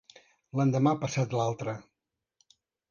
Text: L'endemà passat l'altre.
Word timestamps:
L'endemà 0.59 0.95
passat 1.03 1.37
l'altre. 1.41 1.79